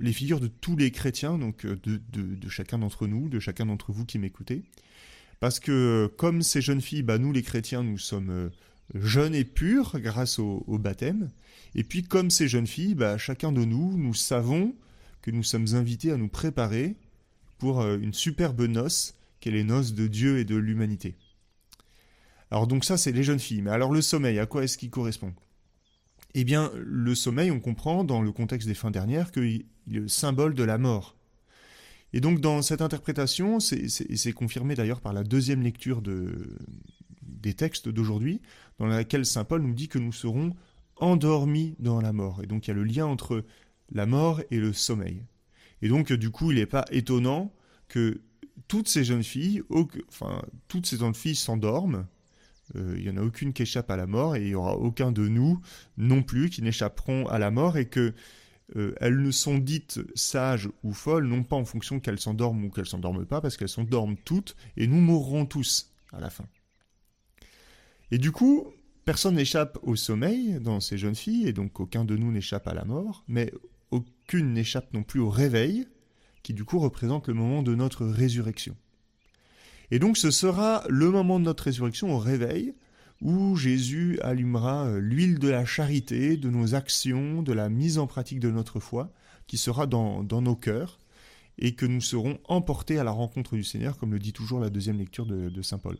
les 0.00 0.12
figures 0.12 0.40
de 0.40 0.48
tous 0.48 0.76
les 0.76 0.90
chrétiens, 0.90 1.38
donc 1.38 1.64
euh, 1.64 1.78
de, 1.84 2.48
chacun 2.48 2.78
d'entre 2.78 3.06
nous, 3.06 3.28
de 3.28 3.38
chacun 3.38 3.66
d'entre 3.66 3.92
vous 3.92 4.04
qui 4.04 4.18
m'écoutez. 4.18 4.64
Parce 5.38 5.60
que 5.60 6.10
comme 6.16 6.42
ces 6.42 6.60
jeunes 6.60 6.80
filles, 6.80 7.02
bah, 7.02 7.18
nous 7.18 7.32
les 7.32 7.42
chrétiens, 7.42 7.82
nous 7.82 7.98
sommes 7.98 8.30
euh, 8.30 8.48
jeunes 8.94 9.34
et 9.34 9.44
purs 9.44 10.00
grâce 10.00 10.38
au, 10.38 10.64
baptême. 10.78 11.30
Et 11.74 11.84
puis 11.84 12.02
comme 12.02 12.30
ces 12.30 12.48
jeunes 12.48 12.66
filles, 12.66 12.94
bah, 12.94 13.18
chacun 13.18 13.52
de 13.52 13.64
nous, 13.64 13.96
nous 13.96 14.14
savons 14.14 14.74
que 15.22 15.30
nous 15.30 15.42
sommes 15.42 15.74
invités 15.74 16.10
à 16.10 16.16
nous 16.16 16.28
préparer 16.28 16.96
pour 17.58 17.80
euh, 17.80 17.98
une 17.98 18.14
superbe 18.14 18.62
noce, 18.62 19.14
qu'est 19.40 19.50
les 19.50 19.64
noces 19.64 19.94
de 19.94 20.06
Dieu 20.06 20.38
et 20.38 20.44
de 20.44 20.56
l'humanité. 20.56 21.14
Alors 22.50 22.66
donc 22.66 22.84
ça, 22.84 22.96
c'est 22.96 23.12
les 23.12 23.22
jeunes 23.22 23.38
filles. 23.38 23.62
Mais 23.62 23.70
alors 23.70 23.92
le 23.92 24.02
sommeil, 24.02 24.38
à 24.38 24.46
quoi 24.46 24.64
est-ce 24.64 24.78
qu'il 24.78 24.90
correspond? 24.90 25.32
Eh 26.34 26.44
bien, 26.44 26.70
le 26.76 27.14
sommeil, 27.14 27.50
on 27.50 27.60
comprend 27.60 28.04
dans 28.04 28.22
le 28.22 28.32
contexte 28.32 28.68
des 28.68 28.74
fins 28.74 28.90
dernières 28.90 29.32
qu'il 29.32 29.44
est 29.44 29.66
le 29.86 30.08
symbole 30.08 30.54
de 30.54 30.64
la 30.64 30.78
mort. 30.78 31.16
Et 32.12 32.20
donc, 32.20 32.40
dans 32.40 32.62
cette 32.62 32.82
interprétation, 32.82 33.60
c'est 33.60 34.32
confirmé 34.32 34.74
d'ailleurs 34.74 35.00
par 35.00 35.12
la 35.12 35.22
deuxième 35.22 35.62
lecture 35.62 36.02
de, 36.02 36.56
des 37.22 37.54
textes 37.54 37.88
d'aujourd'hui, 37.88 38.40
dans 38.78 38.86
laquelle 38.86 39.24
saint 39.24 39.44
Paul 39.44 39.62
nous 39.62 39.74
dit 39.74 39.88
que 39.88 39.98
nous 39.98 40.12
serons 40.12 40.54
endormis 40.96 41.76
dans 41.78 42.00
la 42.00 42.12
mort. 42.12 42.42
Et 42.42 42.46
donc, 42.46 42.66
il 42.66 42.70
y 42.70 42.72
a 42.72 42.74
le 42.74 42.84
lien 42.84 43.06
entre 43.06 43.44
la 43.92 44.06
mort 44.06 44.42
et 44.50 44.58
le 44.58 44.72
sommeil. 44.72 45.24
Et 45.82 45.88
donc, 45.88 46.12
du 46.12 46.30
coup, 46.30 46.50
il 46.50 46.58
n'est 46.58 46.66
pas 46.66 46.84
étonnant 46.90 47.52
que 47.88 48.20
toutes 48.68 48.88
ces 48.88 49.04
jeunes 49.04 49.24
filles, 49.24 49.62
enfin, 50.08 50.42
toutes 50.68 50.86
ces 50.86 50.98
jeunes 50.98 51.14
filles 51.14 51.36
s'endorment, 51.36 52.06
il 52.74 53.02
n'y 53.02 53.10
en 53.10 53.16
a 53.16 53.22
aucune 53.22 53.52
qui 53.52 53.62
échappe 53.62 53.90
à 53.90 53.96
la 53.96 54.06
mort 54.06 54.36
et 54.36 54.42
il 54.42 54.48
n'y 54.48 54.54
aura 54.54 54.76
aucun 54.76 55.12
de 55.12 55.26
nous 55.26 55.60
non 55.96 56.22
plus 56.22 56.50
qui 56.50 56.62
n'échapperont 56.62 57.26
à 57.26 57.38
la 57.38 57.50
mort 57.50 57.76
et 57.76 57.86
que 57.86 58.14
euh, 58.76 58.94
elles 59.00 59.20
ne 59.20 59.30
sont 59.30 59.58
dites 59.58 60.00
sages 60.14 60.68
ou 60.84 60.92
folles, 60.92 61.26
non 61.26 61.42
pas 61.42 61.56
en 61.56 61.64
fonction 61.64 61.98
qu'elles 61.98 62.20
s'endorment 62.20 62.64
ou 62.64 62.70
qu'elles 62.70 62.86
s'endorment 62.86 63.26
pas, 63.26 63.40
parce 63.40 63.56
qu'elles 63.56 63.68
s'endorment 63.68 64.16
toutes, 64.24 64.56
et 64.76 64.86
nous 64.86 65.00
mourrons 65.00 65.46
tous 65.46 65.92
à 66.12 66.20
la 66.20 66.30
fin. 66.30 66.46
Et 68.10 68.18
du 68.18 68.30
coup, 68.30 68.68
personne 69.04 69.34
n'échappe 69.34 69.78
au 69.82 69.96
sommeil 69.96 70.60
dans 70.60 70.80
ces 70.80 70.98
jeunes 70.98 71.16
filles, 71.16 71.48
et 71.48 71.52
donc 71.52 71.80
aucun 71.80 72.04
de 72.04 72.16
nous 72.16 72.30
n'échappe 72.30 72.68
à 72.68 72.74
la 72.74 72.84
mort, 72.84 73.24
mais 73.26 73.52
aucune 73.90 74.52
n'échappe 74.52 74.92
non 74.92 75.02
plus 75.02 75.20
au 75.20 75.30
réveil, 75.30 75.86
qui 76.42 76.54
du 76.54 76.64
coup 76.64 76.78
représente 76.78 77.28
le 77.28 77.34
moment 77.34 77.62
de 77.62 77.74
notre 77.74 78.06
résurrection. 78.06 78.76
Et 79.90 79.98
donc 79.98 80.16
ce 80.16 80.30
sera 80.30 80.84
le 80.88 81.10
moment 81.10 81.40
de 81.40 81.44
notre 81.44 81.64
résurrection 81.64 82.14
au 82.14 82.18
réveil, 82.18 82.74
où 83.20 83.56
Jésus 83.56 84.18
allumera 84.22 84.86
euh, 84.86 84.98
l'huile 84.98 85.38
de 85.38 85.48
la 85.48 85.64
charité, 85.64 86.36
de 86.36 86.48
nos 86.48 86.74
actions, 86.74 87.42
de 87.42 87.52
la 87.52 87.68
mise 87.68 87.98
en 87.98 88.06
pratique 88.06 88.40
de 88.40 88.50
notre 88.50 88.80
foi, 88.80 89.12
qui 89.46 89.58
sera 89.58 89.86
dans, 89.86 90.22
nos 90.22 90.56
cœurs, 90.56 90.98
et 91.58 91.74
que 91.74 91.84
nous 91.84 92.00
serons 92.00 92.38
emportés 92.44 92.98
à 92.98 93.04
la 93.04 93.10
rencontre 93.10 93.56
du 93.56 93.64
Seigneur, 93.64 93.98
comme 93.98 94.12
le 94.12 94.18
dit 94.18 94.32
toujours 94.32 94.60
la 94.60 94.70
deuxième 94.70 94.98
lecture 94.98 95.26
de, 95.26 95.62
Saint 95.62 95.78
Paul. 95.78 95.98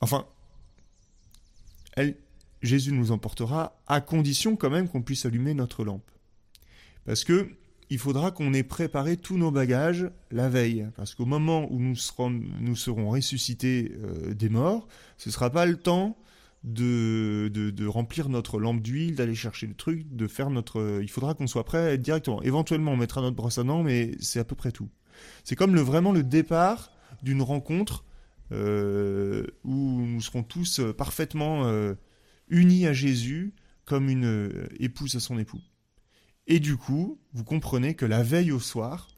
Enfin, 0.00 0.26
Jésus 2.62 2.92
nous 2.92 3.10
emportera 3.10 3.78
à 3.86 4.00
condition 4.00 4.56
quand 4.56 4.70
même 4.70 4.88
qu'on 4.88 5.02
puisse 5.02 5.26
allumer 5.26 5.52
notre 5.52 5.84
lampe. 5.84 6.10
Parce 7.04 7.24
que 7.24 7.50
il 7.90 7.98
faudra 7.98 8.30
qu'on 8.30 8.52
ait 8.52 8.62
préparé 8.62 9.16
tous 9.16 9.36
nos 9.36 9.50
bagages 9.50 10.10
la 10.30 10.48
veille. 10.48 10.88
Parce 10.96 11.14
qu'au 11.14 11.24
moment 11.24 11.68
où 11.70 11.78
nous 11.78 11.94
serons, 11.96 13.08
ressuscités 13.08 13.92
euh, 14.02 14.34
des 14.34 14.48
morts, 14.48 14.88
ce 15.16 15.28
ne 15.28 15.32
sera 15.32 15.50
pas 15.50 15.66
le 15.66 15.76
temps 15.76 16.16
de, 16.64 17.86
remplir 17.86 18.28
notre 18.28 18.58
lampe 18.58 18.82
d'huile, 18.82 19.14
d'aller 19.14 19.36
chercher 19.36 19.66
le 19.66 19.74
truc, 19.74 20.04
de 20.14 20.26
faire 20.26 20.50
notre... 20.50 21.00
Il 21.00 21.10
faudra 21.10 21.34
qu'on 21.34 21.46
soit 21.46 21.64
prêt 21.64 21.96
directement. 21.96 22.42
Éventuellement, 22.42 22.92
on 22.92 22.96
mettra 22.96 23.20
notre 23.20 23.36
brosse 23.36 23.58
à 23.58 23.62
dents, 23.62 23.84
mais 23.84 24.12
c'est 24.20 24.40
à 24.40 24.44
peu 24.44 24.56
près 24.56 24.72
tout. 24.72 24.88
C'est 25.44 25.54
comme 25.54 25.76
vraiment 25.76 26.12
le 26.12 26.24
départ 26.24 26.90
d'une 27.22 27.40
rencontre 27.40 28.04
euh, 28.52 29.46
où 29.64 29.72
nous 29.72 30.20
serons 30.20 30.42
tous 30.42 30.80
parfaitement 30.96 31.66
euh, 31.66 31.94
unis 32.48 32.86
à 32.86 32.92
Jésus 32.92 33.54
comme 33.84 34.08
une 34.08 34.66
épouse 34.80 35.14
à 35.14 35.20
son 35.20 35.38
époux. 35.38 35.60
Et 36.46 36.60
du 36.60 36.76
coup, 36.76 37.18
vous 37.32 37.44
comprenez 37.44 37.94
que 37.94 38.06
la 38.06 38.22
veille 38.22 38.52
au 38.52 38.60
soir, 38.60 39.08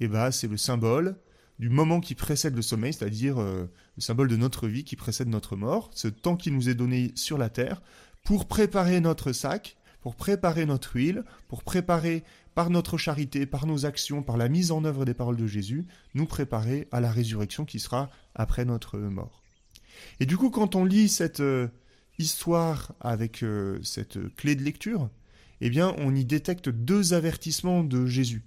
eh 0.00 0.08
ben, 0.08 0.30
c'est 0.30 0.48
le 0.48 0.56
symbole 0.56 1.16
du 1.58 1.68
moment 1.68 2.00
qui 2.00 2.14
précède 2.14 2.54
le 2.54 2.62
sommeil, 2.62 2.92
c'est-à-dire 2.92 3.40
euh, 3.40 3.70
le 3.96 4.02
symbole 4.02 4.28
de 4.28 4.36
notre 4.36 4.66
vie 4.66 4.84
qui 4.84 4.96
précède 4.96 5.28
notre 5.28 5.56
mort, 5.56 5.90
ce 5.94 6.08
temps 6.08 6.36
qui 6.36 6.50
nous 6.50 6.68
est 6.68 6.74
donné 6.74 7.12
sur 7.14 7.38
la 7.38 7.48
terre, 7.48 7.82
pour 8.24 8.46
préparer 8.46 9.00
notre 9.00 9.32
sac, 9.32 9.76
pour 10.00 10.16
préparer 10.16 10.66
notre 10.66 10.96
huile, 10.96 11.24
pour 11.48 11.62
préparer 11.62 12.24
par 12.54 12.70
notre 12.70 12.98
charité, 12.98 13.46
par 13.46 13.66
nos 13.66 13.86
actions, 13.86 14.22
par 14.22 14.36
la 14.36 14.48
mise 14.48 14.70
en 14.70 14.84
œuvre 14.84 15.04
des 15.04 15.14
paroles 15.14 15.36
de 15.36 15.46
Jésus, 15.46 15.86
nous 16.14 16.26
préparer 16.26 16.88
à 16.92 17.00
la 17.00 17.10
résurrection 17.10 17.64
qui 17.64 17.80
sera 17.80 18.10
après 18.34 18.64
notre 18.64 18.98
mort. 18.98 19.42
Et 20.20 20.26
du 20.26 20.36
coup, 20.36 20.50
quand 20.50 20.74
on 20.74 20.84
lit 20.84 21.08
cette 21.08 21.40
euh, 21.40 21.68
histoire 22.18 22.92
avec 23.00 23.42
euh, 23.42 23.80
cette 23.82 24.18
clé 24.36 24.54
de 24.54 24.62
lecture, 24.62 25.08
eh 25.66 25.70
bien, 25.70 25.94
on 25.96 26.14
y 26.14 26.26
détecte 26.26 26.68
deux 26.68 27.14
avertissements 27.14 27.84
de 27.84 28.04
Jésus. 28.04 28.42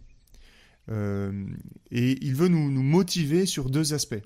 Euh, 0.89 1.47
et 1.89 2.23
il 2.23 2.35
veut 2.35 2.47
nous, 2.47 2.69
motiver 2.69 3.47
sur 3.47 3.71
deux 3.71 3.95
aspects. 3.95 4.21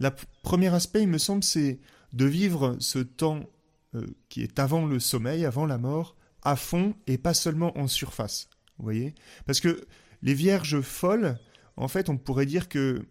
Le 0.00 0.10
premier 0.42 0.74
aspect, 0.74 1.02
il 1.02 1.08
me 1.08 1.18
semble, 1.18 1.44
c'est 1.44 1.78
de 2.12 2.24
vivre 2.24 2.76
ce 2.80 2.98
temps 2.98 3.48
euh, 3.94 4.04
qui 4.28 4.42
est 4.42 4.58
avant 4.58 4.84
le 4.84 4.98
sommeil, 4.98 5.44
avant 5.44 5.64
la 5.64 5.78
mort, 5.78 6.16
à 6.42 6.56
fond 6.56 6.96
et 7.06 7.18
pas 7.18 7.34
seulement 7.34 7.78
en 7.78 7.86
surface. 7.86 8.50
Vous 8.78 8.82
voyez? 8.82 9.14
Parce 9.46 9.60
que 9.60 9.86
les 10.22 10.34
vierges 10.34 10.80
folles, 10.80 11.38
en 11.76 11.86
fait, 11.86 12.08
on 12.08 12.16
pourrait 12.16 12.46
dire 12.46 12.68
que 12.68 13.06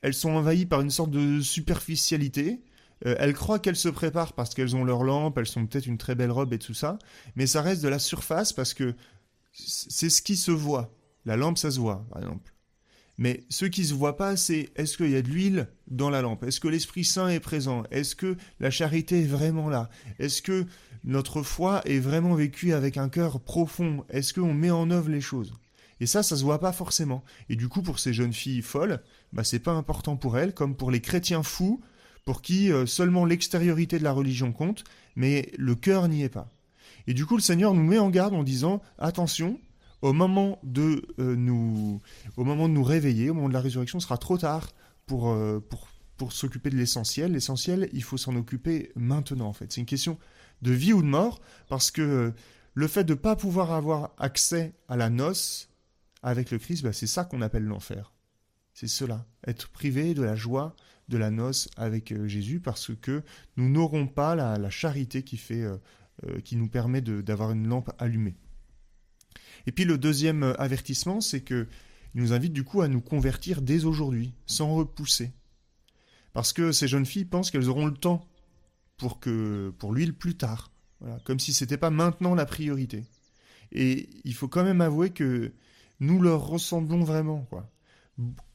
elles 0.00 0.14
sont 0.14 0.30
envahies 0.30 0.66
par 0.66 0.80
une 0.80 0.90
sorte 0.90 1.10
de 1.10 1.40
superficialité, 1.40 2.60
euh, 3.04 3.14
elles 3.18 3.34
croient 3.34 3.58
qu'elles 3.58 3.76
se 3.76 3.88
préparent 3.88 4.32
parce 4.32 4.54
qu'elles 4.54 4.74
ont 4.76 4.84
leur 4.84 5.04
lampe, 5.04 5.36
elles 5.38 5.46
sont 5.46 5.66
peut-être 5.66 5.86
une 5.86 5.98
très 5.98 6.14
belle 6.14 6.30
robe 6.30 6.52
et 6.52 6.58
tout 6.58 6.74
ça, 6.74 6.98
mais 7.34 7.46
ça 7.46 7.60
reste 7.60 7.82
de 7.82 7.88
la 7.88 7.98
surface 7.98 8.52
parce 8.52 8.72
que 8.72 8.94
c'est 9.52 10.10
ce 10.10 10.22
qui 10.22 10.36
se 10.36 10.50
voit. 10.50 10.94
La 11.24 11.36
lampe, 11.36 11.58
ça 11.58 11.70
se 11.70 11.80
voit, 11.80 12.06
par 12.10 12.22
exemple. 12.22 12.52
Mais 13.18 13.44
ce 13.48 13.64
qui 13.64 13.84
se 13.84 13.94
voit 13.94 14.16
pas, 14.16 14.36
c'est 14.36 14.70
est-ce 14.76 14.96
qu'il 14.96 15.10
y 15.10 15.16
a 15.16 15.22
de 15.22 15.28
l'huile 15.28 15.68
dans 15.88 16.10
la 16.10 16.20
lampe? 16.20 16.44
Est-ce 16.44 16.60
que 16.60 16.68
l'Esprit 16.68 17.04
Saint 17.04 17.28
est 17.28 17.40
présent? 17.40 17.84
Est-ce 17.90 18.14
que 18.14 18.36
la 18.60 18.70
charité 18.70 19.20
est 19.20 19.26
vraiment 19.26 19.70
là? 19.70 19.88
Est-ce 20.18 20.42
que 20.42 20.66
notre 21.04 21.42
foi 21.42 21.80
est 21.86 21.98
vraiment 21.98 22.34
vécue 22.34 22.74
avec 22.74 22.98
un 22.98 23.08
cœur 23.08 23.40
profond? 23.40 24.04
Est-ce 24.10 24.34
qu'on 24.34 24.52
met 24.52 24.70
en 24.70 24.90
œuvre 24.90 25.08
les 25.08 25.22
choses? 25.22 25.54
Et 25.98 26.06
ça, 26.06 26.22
ça 26.22 26.36
se 26.36 26.44
voit 26.44 26.60
pas 26.60 26.72
forcément. 26.72 27.24
Et 27.48 27.56
du 27.56 27.68
coup, 27.68 27.80
pour 27.80 27.98
ces 27.98 28.12
jeunes 28.12 28.34
filles 28.34 28.60
folles, 28.60 29.02
bah, 29.32 29.44
c'est 29.44 29.60
pas 29.60 29.72
important 29.72 30.16
pour 30.16 30.36
elles, 30.36 30.52
comme 30.52 30.76
pour 30.76 30.90
les 30.90 31.00
chrétiens 31.00 31.42
fous, 31.42 31.80
pour 32.26 32.42
qui 32.42 32.70
euh, 32.70 32.84
seulement 32.84 33.24
l'extériorité 33.24 33.98
de 33.98 34.04
la 34.04 34.12
religion 34.12 34.52
compte, 34.52 34.84
mais 35.14 35.52
le 35.56 35.74
cœur 35.74 36.08
n'y 36.08 36.22
est 36.22 36.28
pas. 36.28 36.52
Et 37.06 37.14
du 37.14 37.24
coup, 37.24 37.36
le 37.36 37.42
Seigneur 37.42 37.72
nous 37.72 37.84
met 37.84 37.98
en 37.98 38.10
garde 38.10 38.34
en 38.34 38.42
disant 38.42 38.82
attention, 38.98 39.58
au 40.02 40.12
moment 40.12 40.58
de 40.64 41.06
euh, 41.20 41.36
nous, 41.36 42.02
au 42.36 42.44
moment 42.44 42.68
de 42.68 42.74
nous 42.74 42.82
réveiller, 42.82 43.30
au 43.30 43.34
moment 43.34 43.48
de 43.48 43.54
la 43.54 43.60
résurrection, 43.60 44.00
ce 44.00 44.06
sera 44.06 44.18
trop 44.18 44.36
tard 44.36 44.72
pour, 45.06 45.30
euh, 45.30 45.64
pour, 45.70 45.88
pour 46.16 46.32
s'occuper 46.32 46.68
de 46.68 46.76
l'essentiel. 46.76 47.32
L'essentiel, 47.32 47.88
il 47.92 48.02
faut 48.02 48.18
s'en 48.18 48.34
occuper 48.34 48.90
maintenant. 48.96 49.46
En 49.46 49.52
fait, 49.52 49.72
c'est 49.72 49.80
une 49.80 49.86
question 49.86 50.18
de 50.62 50.72
vie 50.72 50.92
ou 50.92 51.02
de 51.02 51.06
mort, 51.06 51.40
parce 51.68 51.92
que 51.92 52.32
le 52.74 52.88
fait 52.88 53.04
de 53.04 53.12
ne 53.12 53.18
pas 53.18 53.36
pouvoir 53.36 53.72
avoir 53.72 54.14
accès 54.18 54.74
à 54.88 54.96
la 54.96 55.10
noce 55.10 55.68
avec 56.24 56.50
le 56.50 56.58
Christ, 56.58 56.82
bah, 56.82 56.92
c'est 56.92 57.06
ça 57.06 57.24
qu'on 57.24 57.40
appelle 57.40 57.64
l'enfer. 57.64 58.15
C'est 58.76 58.88
cela, 58.88 59.24
être 59.46 59.70
privé 59.70 60.12
de 60.12 60.22
la 60.22 60.36
joie 60.36 60.76
de 61.08 61.16
la 61.16 61.30
noce 61.30 61.70
avec 61.78 62.12
euh, 62.12 62.28
Jésus 62.28 62.60
parce 62.60 62.94
que 62.94 63.22
nous 63.56 63.70
n'aurons 63.70 64.06
pas 64.06 64.34
la, 64.34 64.68
charité 64.68 65.22
qui, 65.22 65.38
fait, 65.38 65.62
euh, 65.62 65.78
euh, 66.26 66.40
qui 66.42 66.56
nous 66.56 66.68
permet 66.68 67.00
d'avoir 67.00 67.52
une 67.52 67.66
lampe 67.66 67.90
allumée. 67.98 68.36
Et 69.66 69.72
puis 69.72 69.86
le 69.86 69.96
deuxième 69.96 70.54
avertissement, 70.58 71.22
c'est 71.22 71.40
que 71.40 71.66
il 72.14 72.20
nous 72.20 72.34
invite 72.34 72.52
du 72.52 72.64
coup 72.64 72.82
à 72.82 72.88
nous 72.88 73.00
convertir 73.00 73.62
dès 73.62 73.86
aujourd'hui, 73.86 74.34
sans 74.44 74.74
repousser. 74.74 75.32
Parce 76.34 76.52
que 76.52 76.70
ces 76.70 76.86
jeunes 76.86 77.06
filles 77.06 77.24
pensent 77.24 77.50
qu'elles 77.50 77.70
auront 77.70 77.86
le 77.86 77.96
temps 77.96 78.28
pour, 78.98 79.18
l'huile 79.90 80.12
plus 80.14 80.36
tard. 80.36 80.70
comme 81.24 81.40
si 81.40 81.54
ce 81.54 81.64
n'était 81.64 81.78
pas 81.78 81.88
maintenant 81.88 82.34
la 82.34 82.44
priorité. 82.44 83.04
Et 83.72 84.10
il 84.24 84.34
faut 84.34 84.48
quand 84.48 84.64
même 84.64 84.82
avouer 84.82 85.14
que 85.14 85.54
nous 85.98 86.20
leur 86.20 86.46
ressemblons 86.46 87.04
vraiment. 87.04 87.46
Quoi. 87.48 87.70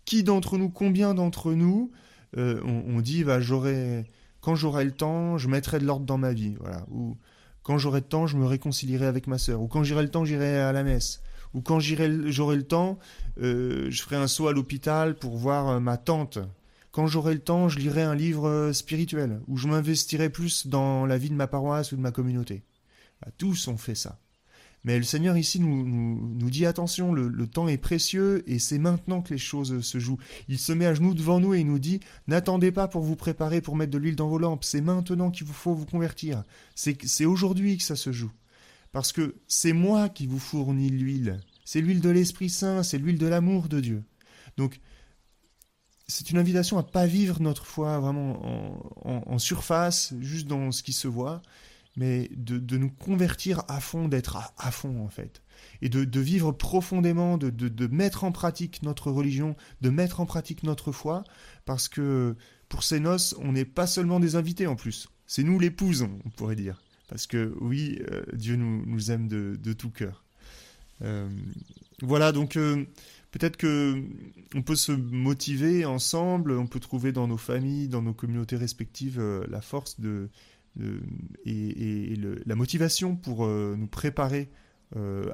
Qui 0.05 0.23
d'entre 0.23 0.57
nous, 0.57 0.69
combien 0.69 1.13
d'entre 1.13 1.53
nous 1.53 1.91
euh, 2.37 2.61
on, 2.63 3.01
dit 3.01 3.23
bah, 3.25 3.41
j'aurai 3.41 4.05
quand 4.39 4.55
j'aurai 4.55 4.85
le 4.85 4.91
temps, 4.91 5.37
je 5.37 5.47
mettrai 5.47 5.79
de 5.79 5.85
l'ordre 5.85 6.05
dans 6.05 6.17
ma 6.17 6.33
vie, 6.33 6.55
voilà. 6.59 6.85
Ou 6.89 7.17
quand 7.63 7.77
j'aurai 7.77 7.99
le 7.99 8.07
temps, 8.07 8.25
je 8.25 8.37
me 8.37 8.45
réconcilierai 8.45 9.05
avec 9.05 9.27
ma 9.27 9.37
sœur. 9.37 9.61
Ou 9.61 9.67
quand 9.67 9.83
j'aurai 9.83 10.03
le 10.03 10.09
temps, 10.09 10.25
j'irai 10.25 10.57
à 10.57 10.71
la 10.71 10.83
messe. 10.83 11.21
Ou 11.53 11.61
quand 11.61 11.79
j'aurai 11.79 12.55
le 12.55 12.63
temps, 12.63 12.97
euh, 13.39 13.87
je 13.89 14.01
ferai 14.01 14.15
un 14.15 14.27
saut 14.27 14.47
à 14.47 14.53
l'hôpital 14.53 15.15
pour 15.15 15.37
voir 15.37 15.67
euh, 15.67 15.79
ma 15.79 15.97
tante. 15.97 16.39
Quand 16.91 17.07
j'aurai 17.07 17.33
le 17.33 17.39
temps, 17.39 17.69
je 17.69 17.77
lirai 17.77 18.01
un 18.01 18.15
livre 18.15 18.71
spirituel, 18.73 19.41
ou 19.47 19.57
je 19.57 19.67
m'investirai 19.67 20.29
plus 20.29 20.67
dans 20.67 21.05
la 21.05 21.17
vie 21.17 21.29
de 21.29 21.35
ma 21.35 21.47
paroisse 21.47 21.91
ou 21.91 21.95
de 21.95 22.01
ma 22.01 22.11
communauté. 22.11 22.63
Bah, 23.21 23.31
tous 23.37 23.67
ont 23.67 23.77
fait 23.77 23.95
ça. 23.95 24.19
Mais 24.83 24.97
le 24.97 25.03
Seigneur 25.03 25.37
ici 25.37 25.59
nous, 25.59 25.85
nous, 25.85 26.49
dit 26.49 26.65
attention, 26.65 27.13
le, 27.13 27.47
temps 27.47 27.67
est 27.67 27.77
précieux 27.77 28.43
et 28.47 28.57
c'est 28.57 28.79
maintenant 28.79 29.21
que 29.21 29.33
les 29.33 29.39
choses 29.39 29.81
se 29.81 29.99
jouent. 29.99 30.17
Il 30.47 30.57
se 30.57 30.73
met 30.73 30.87
à 30.87 30.93
genoux 30.93 31.13
devant 31.13 31.39
nous 31.39 31.53
et 31.53 31.59
il 31.59 31.67
nous 31.67 31.79
dit 31.79 31.99
n'attendez 32.27 32.71
pas 32.71 32.87
pour 32.87 33.03
vous 33.03 33.15
préparer 33.15 33.61
pour 33.61 33.75
mettre 33.75 33.91
de 33.91 33.97
l'huile 33.97 34.15
dans 34.15 34.27
vos 34.27 34.39
lampes, 34.39 34.63
c'est 34.63 34.81
maintenant 34.81 35.29
qu'il 35.29 35.45
vous 35.45 35.53
faut 35.53 35.75
vous 35.75 35.85
convertir. 35.85 36.43
C'est 36.75 37.25
aujourd'hui 37.25 37.77
que 37.77 37.83
ça 37.83 37.95
se 37.95 38.11
joue. 38.11 38.31
Parce 38.91 39.13
que 39.13 39.35
c'est 39.47 39.73
moi 39.73 40.09
qui 40.09 40.27
vous 40.27 40.39
fournis 40.39 40.89
l'huile. 40.89 41.39
C'est 41.63 41.79
l'huile 41.79 42.01
de 42.01 42.09
l'Esprit 42.09 42.49
Saint, 42.49 42.83
c'est 42.83 42.97
l'huile 42.97 43.17
de 43.17 43.27
l'amour 43.27 43.69
de 43.69 43.79
Dieu. 43.79 44.03
Donc, 44.57 44.79
c'est 46.07 46.29
une 46.29 46.39
invitation 46.39 46.77
à 46.77 46.83
pas 46.83 47.05
vivre 47.05 47.41
notre 47.41 47.65
foi 47.65 47.99
vraiment 47.99 48.83
en 49.05 49.37
surface, 49.37 50.13
juste 50.19 50.47
dans 50.47 50.73
ce 50.73 50.83
qui 50.83 50.91
se 50.91 51.07
voit, 51.07 51.41
mais 51.95 52.29
de, 52.35 52.77
nous 52.77 52.89
convertir 52.89 53.63
à 53.67 53.79
fond, 53.79 54.07
d'être 54.07 54.53
à, 54.57 54.71
fond 54.71 55.03
en 55.03 55.09
fait, 55.09 55.41
et 55.81 55.89
de, 55.89 56.19
vivre 56.19 56.51
profondément, 56.51 57.37
de, 57.37 57.87
mettre 57.87 58.23
en 58.23 58.31
pratique 58.31 58.81
notre 58.83 59.11
religion, 59.11 59.55
de 59.81 59.89
mettre 59.89 60.19
en 60.19 60.25
pratique 60.25 60.63
notre 60.63 60.91
foi, 60.91 61.23
parce 61.65 61.89
que 61.89 62.35
pour 62.69 62.83
ces 62.83 62.99
noces, 62.99 63.35
on 63.39 63.51
n'est 63.51 63.65
pas 63.65 63.87
seulement 63.87 64.19
des 64.19 64.35
invités 64.35 64.67
en 64.67 64.75
plus, 64.75 65.09
c'est 65.27 65.43
nous 65.43 65.59
l'épouse, 65.59 66.07
on 66.25 66.29
pourrait 66.29 66.55
dire, 66.55 66.81
parce 67.09 67.27
que 67.27 67.53
oui, 67.59 67.99
euh, 68.11 68.23
Dieu 68.33 68.55
nous, 68.55 69.11
aime 69.11 69.27
de, 69.27 69.73
tout 69.73 69.89
cœur. 69.89 70.23
Euh, 71.01 71.29
voilà, 72.01 72.31
donc 72.31 72.55
euh, 72.55 72.85
peut-être 73.31 73.57
que 73.57 74.01
on 74.55 74.61
peut 74.61 74.75
se 74.75 74.91
motiver 74.93 75.83
ensemble, 75.83 76.51
on 76.53 76.67
peut 76.67 76.79
trouver 76.79 77.11
dans 77.11 77.27
nos 77.27 77.37
familles, 77.37 77.89
dans 77.89 78.01
nos 78.01 78.13
communautés 78.13 78.55
respectives, 78.55 79.21
la 79.49 79.61
force 79.61 79.99
de 79.99 80.29
et, 80.79 82.15
la 82.45 82.55
motivation 82.55 83.15
pour 83.15 83.45
euh, 83.45 83.75
nous 83.77 83.87
préparer 83.87 84.49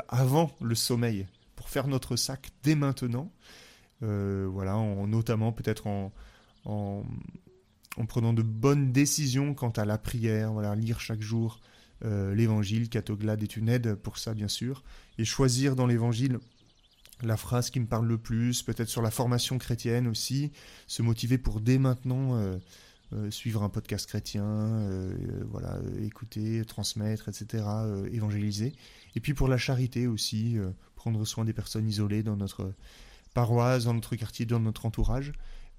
avant 0.08 0.52
le 0.62 0.76
sommeil 0.76 1.26
pour 1.56 1.70
faire 1.70 1.88
notre 1.88 2.16
sac 2.16 2.52
dès 2.62 2.76
maintenant. 2.76 3.32
voilà, 4.02 4.78
en, 4.78 5.08
notamment 5.08 5.52
peut-être 5.52 5.88
en, 5.88 6.14
en, 6.66 7.04
prenant 8.08 8.34
de 8.34 8.44
bonnes 8.44 8.92
décisions 8.92 9.56
quant 9.56 9.72
à 9.72 9.84
la 9.84 9.98
prière, 9.98 10.54
voilà, 10.54 10.76
lire 10.76 11.00
chaque 11.00 11.22
jour 11.22 11.60
l'évangile. 12.04 12.88
Catoglade 12.88 13.42
est 13.42 13.58
une 13.58 13.68
aide 13.68 13.96
pour 13.96 14.20
ça, 14.20 14.36
bien 14.36 14.48
sûr. 14.48 14.84
Et 15.18 15.26
choisir 15.26 15.76
dans 15.76 15.88
l'évangile 15.88 16.38
la 17.24 17.38
phrase 17.38 17.70
qui 17.70 17.80
me 17.80 17.88
parle 17.88 18.08
le 18.08 18.18
plus, 18.18 18.62
peut-être 18.62 18.90
sur 18.90 19.02
la 19.02 19.12
formation 19.12 19.58
chrétienne 19.58 20.08
aussi, 20.08 20.52
se 20.88 21.02
motiver 21.02 21.38
pour 21.38 21.62
dès 21.62 21.78
maintenant 21.78 22.36
euh, 22.36 22.58
euh, 23.14 23.32
suivre 23.32 23.64
un 23.64 23.70
podcast 23.70 24.06
chrétien, 24.06 24.44
euh, 24.44 25.16
voilà, 25.50 25.80
écouter, 26.02 26.64
transmettre, 26.66 27.30
etc., 27.30 27.64
évangéliser. 28.12 28.74
Et 29.16 29.20
puis 29.22 29.34
pour 29.34 29.48
la 29.48 29.58
charité 29.58 30.08
aussi, 30.08 30.58
prendre 30.96 31.24
soin 31.26 31.46
des 31.46 31.54
personnes 31.54 31.88
isolées 31.88 32.24
dans 32.24 32.36
notre 32.36 32.74
paroisse, 33.34 33.86
dans 33.86 33.94
notre 33.94 34.16
quartier, 34.16 34.46
dans 34.46 34.60
notre 34.60 34.86
entourage, 34.86 35.32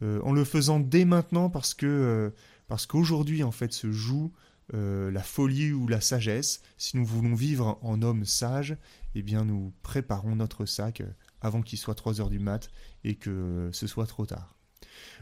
en 0.03 0.33
le 0.33 0.45
faisant 0.45 0.81
dès 0.81 1.05
maintenant 1.05 1.51
parce 1.51 1.75
que 1.75 2.33
parce 2.69 2.87
qu'aujourd'hui 2.87 3.43
en 3.43 3.51
fait 3.51 3.73
se 3.73 3.91
joue 3.91 4.33
la 4.73 5.23
folie 5.23 5.73
ou 5.73 5.87
la 5.87 6.01
sagesse. 6.01 6.63
Si 6.77 6.97
nous 6.97 7.05
voulons 7.05 7.35
vivre 7.35 7.79
en 7.83 8.03
homme 8.03 8.25
sage, 8.25 8.77
eh 9.15 9.23
bien 9.23 9.45
nous 9.45 9.73
préparons 9.83 10.37
notre 10.37 10.67
sac 10.67 11.03
avant 11.41 11.63
qu'il 11.63 11.79
soit 11.79 11.95
3 11.95 12.21
heures 12.21 12.31
du 12.31 12.39
mat 12.39 12.71
et 13.05 13.15
que 13.17 13.71
ce 13.73 13.87
soit 13.87 14.07
trop 14.07 14.27
tard. 14.27 14.58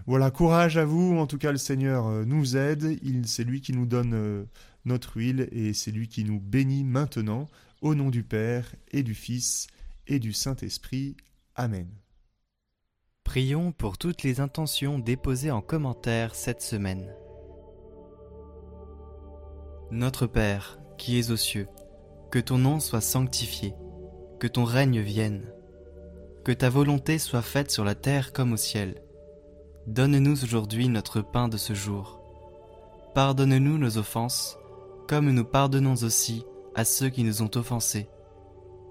Voilà, 0.07 0.31
courage 0.31 0.77
à 0.77 0.85
vous, 0.85 1.17
en 1.19 1.27
tout 1.27 1.39
cas 1.39 1.53
le 1.53 1.59
Seigneur 1.59 2.07
euh, 2.07 2.25
nous 2.25 2.57
aide, 2.57 2.99
c'est 3.27 3.45
lui 3.45 3.61
qui 3.61 3.73
nous 3.73 3.87
donne 3.87 4.15
euh, 4.15 4.45
notre 4.85 5.17
huile 5.17 5.49
et 5.53 5.73
c'est 5.73 5.91
lui 5.91 6.09
qui 6.09 6.25
nous 6.25 6.41
bénit 6.41 6.85
maintenant, 6.85 7.49
au 7.81 7.95
nom 7.95 8.11
du 8.11 8.23
Père 8.23 8.75
et 8.93 9.03
du 9.03 9.15
Fils 9.15 9.67
et 10.07 10.19
du 10.19 10.33
Saint-Esprit. 10.33 11.17
Amen. 11.55 11.89
Prions 13.25 13.73
pour 13.73 13.99
toutes 13.99 14.23
les 14.23 14.41
intentions 14.41 14.99
déposées 14.99 15.51
en 15.51 15.61
commentaire 15.61 16.35
cette 16.35 16.63
semaine. 16.63 17.13
Notre 19.91 20.27
Père, 20.27 20.79
qui 20.99 21.19
es 21.19 21.31
aux 21.31 21.37
cieux, 21.37 21.69
que 22.31 22.39
ton 22.39 22.59
nom 22.59 22.81
soit 22.81 23.01
sanctifié, 23.01 23.75
que 24.39 24.47
ton 24.47 24.65
règne 24.65 25.01
vienne 25.01 25.43
que 26.47 26.53
ta 26.53 26.71
volonté 26.71 27.19
soit 27.19 27.43
faite 27.43 27.73
sur 27.73 27.83
la 27.83 27.97
terre 27.97 28.33
comme 28.33 28.53
au 28.53 28.57
ciel. 28.57 29.03
Donne-nous 29.87 30.43
aujourd'hui 30.43 30.89
notre 30.89 31.21
pain 31.21 31.47
de 31.47 31.57
ce 31.57 31.73
jour. 31.73 32.21
Pardonne-nous 33.15 33.79
nos 33.79 33.99
offenses, 33.99 34.59
comme 35.07 35.31
nous 35.31 35.45
pardonnons 35.45 35.95
aussi 36.03 36.45
à 36.75 36.85
ceux 36.85 37.09
qui 37.09 37.23
nous 37.23 37.41
ont 37.41 37.51
offensés. 37.55 38.09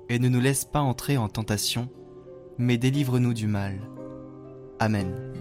Et 0.07 0.19
ne 0.19 0.29
nous 0.29 0.39
laisse 0.39 0.63
pas 0.63 0.79
entrer 0.79 1.17
en 1.17 1.27
tentation, 1.27 1.89
mais 2.57 2.77
délivre-nous 2.77 3.33
du 3.33 3.47
mal. 3.47 3.81
Amen. 4.79 5.33